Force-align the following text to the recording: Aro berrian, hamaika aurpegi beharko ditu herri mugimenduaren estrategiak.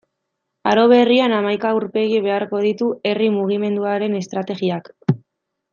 Aro 0.69 0.85
berrian, 0.91 1.35
hamaika 1.39 1.73
aurpegi 1.73 2.23
beharko 2.29 2.63
ditu 2.65 2.89
herri 3.11 3.29
mugimenduaren 3.37 4.21
estrategiak. 4.25 4.91